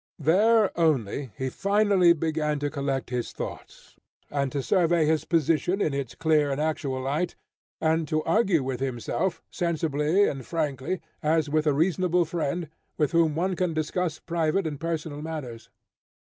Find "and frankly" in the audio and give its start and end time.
10.27-11.01